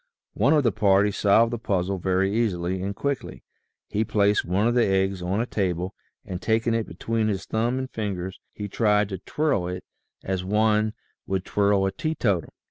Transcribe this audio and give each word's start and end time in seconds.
One 0.33 0.53
of 0.53 0.63
the 0.63 0.71
party 0.71 1.11
solved 1.11 1.53
the 1.53 1.59
puzzle 1.59 1.99
very 1.99 2.33
easily 2.33 2.81
and 2.81 2.95
quickly. 2.95 3.43
He 3.87 4.03
placed 4.03 4.43
one 4.43 4.67
of 4.67 4.73
the 4.73 4.87
eggs 4.87 5.21
on 5.21 5.39
a 5.39 5.45
table 5.45 5.93
and 6.25 6.41
taking 6.41 6.73
it 6.73 6.87
between 6.87 7.27
his 7.27 7.45
thumb 7.45 7.77
and 7.77 7.87
fingers 7.87 8.39
he 8.51 8.67
tried 8.67 9.09
to 9.09 9.19
twirl 9.19 9.67
it 9.67 9.83
as 10.23 10.43
one 10.43 10.93
would 11.27 11.45
twirl 11.45 11.85
a 11.85 11.91
teetotum. 11.91 12.49